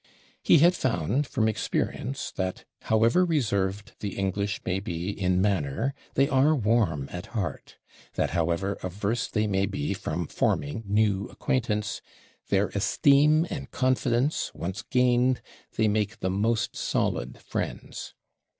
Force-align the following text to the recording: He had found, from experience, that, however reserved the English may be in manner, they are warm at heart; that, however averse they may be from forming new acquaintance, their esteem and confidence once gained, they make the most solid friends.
He 0.41 0.57
had 0.57 0.73
found, 0.73 1.27
from 1.27 1.47
experience, 1.47 2.31
that, 2.35 2.65
however 2.85 3.23
reserved 3.23 3.91
the 3.99 4.17
English 4.17 4.59
may 4.65 4.79
be 4.79 5.11
in 5.11 5.39
manner, 5.39 5.93
they 6.15 6.27
are 6.27 6.55
warm 6.55 7.07
at 7.11 7.27
heart; 7.37 7.77
that, 8.15 8.31
however 8.31 8.79
averse 8.81 9.27
they 9.27 9.45
may 9.45 9.67
be 9.67 9.93
from 9.93 10.25
forming 10.25 10.83
new 10.87 11.27
acquaintance, 11.27 12.01
their 12.49 12.69
esteem 12.69 13.45
and 13.51 13.69
confidence 13.69 14.51
once 14.55 14.81
gained, 14.81 15.39
they 15.75 15.87
make 15.87 16.19
the 16.19 16.31
most 16.31 16.75
solid 16.75 17.37
friends. 17.37 18.15